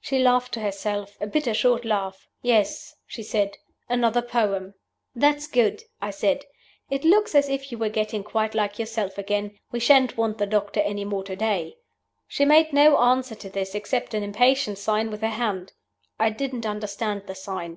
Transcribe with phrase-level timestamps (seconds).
[0.00, 2.26] She laughed to herself a bitter, short laugh.
[2.40, 3.58] 'Yes,' she said,
[3.90, 4.72] 'another poem.'
[5.14, 6.46] 'That's good,' I said;
[6.88, 9.58] 'it looks as if you were getting quite like yourself again.
[9.72, 11.76] We shan't want the doctor any more to day.'
[12.26, 15.74] She made no answer to this, except an impatient sign with her hand.
[16.18, 17.76] I didn't understand the sign.